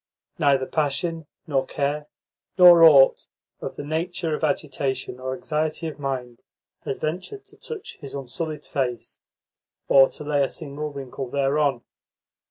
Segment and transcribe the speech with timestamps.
[0.39, 2.07] Neither passion nor care
[2.57, 3.27] nor aught
[3.59, 6.41] of the nature of agitation or anxiety of mind
[6.81, 9.19] had ventured to touch his unsullied face,
[9.87, 11.83] or to lay a single wrinkle thereon.